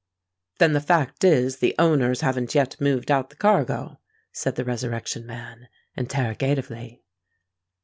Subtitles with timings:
[0.57, 3.99] "Then the fact is the owners haven't yet moved out the cargo?"
[4.31, 7.03] said the Resurrection Man, interrogatively.